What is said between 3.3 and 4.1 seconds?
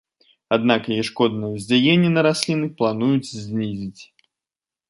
знізіць.